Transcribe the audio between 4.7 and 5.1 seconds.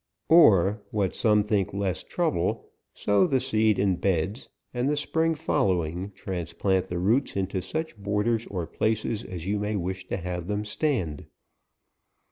and the